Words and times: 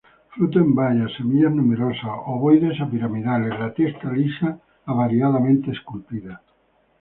Fruto 0.35 0.57
en 0.57 0.73
baya; 0.73 1.05
semillas 1.15 1.53
numerosas, 1.53 2.21
ovoides 2.33 2.81
a 2.85 2.89
piramidales, 2.89 3.53
la 3.59 3.71
testa 3.81 4.11
lisa 4.11 4.57
a 4.87 4.93
variadamente 4.95 5.69
esculpida. 5.69 6.41